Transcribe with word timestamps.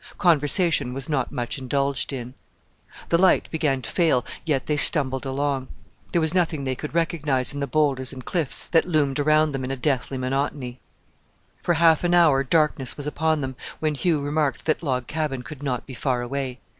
Conversation 0.17 0.95
was 0.95 1.07
not 1.09 1.31
much 1.31 1.59
indulged 1.59 2.11
in. 2.11 2.33
The 3.09 3.19
light 3.19 3.47
began 3.51 3.83
to 3.83 3.91
fail, 3.91 4.25
yet 4.43 4.65
they 4.65 4.75
stumbled 4.75 5.27
along. 5.27 5.67
There 6.11 6.19
was 6.19 6.33
nothing 6.33 6.63
they 6.63 6.73
could 6.73 6.95
recognize 6.95 7.53
in 7.53 7.59
the 7.59 7.67
boulders 7.67 8.11
and 8.11 8.25
cliffs 8.25 8.65
that 8.65 8.87
loomed 8.87 9.19
around 9.19 9.51
them 9.51 9.63
in 9.63 9.69
a 9.69 9.77
deathly 9.77 10.17
monotony. 10.17 10.79
For 11.61 11.75
half 11.75 12.03
an 12.03 12.15
hour 12.15 12.43
darkness 12.43 12.97
was 12.97 13.05
upon 13.05 13.41
them, 13.41 13.55
when 13.79 13.93
Hugh 13.93 14.21
remarked 14.23 14.65
that 14.65 14.81
Log 14.81 15.05
Cabin 15.05 15.43
could 15.43 15.61
not 15.61 15.85
be 15.85 15.93
far 15.93 16.23
away. 16.23 16.59